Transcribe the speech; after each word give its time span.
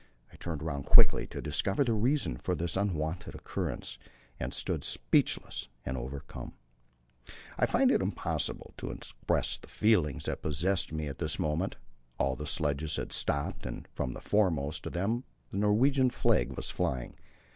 I 0.33 0.35
turned 0.35 0.63
round 0.63 0.87
quickly 0.87 1.27
to 1.27 1.43
discover 1.43 1.83
the 1.83 1.93
reason 1.93 2.39
of 2.47 2.57
this 2.57 2.75
unwonted 2.75 3.35
occurrence, 3.35 3.99
and 4.39 4.51
stood 4.51 4.83
speechless 4.83 5.67
and 5.85 5.95
overcome. 5.95 6.53
I 7.59 7.67
find 7.67 7.91
it 7.91 8.01
impossible 8.01 8.73
to 8.77 8.89
express 8.89 9.57
the 9.57 9.67
feelings 9.67 10.23
that 10.25 10.41
possessed 10.41 10.91
me 10.91 11.05
at 11.05 11.19
this 11.19 11.37
moment. 11.37 11.75
All 12.17 12.35
the 12.35 12.47
sledges 12.47 12.95
had 12.95 13.11
stopped, 13.13 13.63
and 13.63 13.87
from 13.93 14.13
the 14.13 14.21
foremost 14.21 14.87
of 14.87 14.93
them 14.93 15.23
the 15.51 15.57
Norwegian 15.57 16.09
flag 16.09 16.57
was 16.57 16.71
flying. 16.71 17.15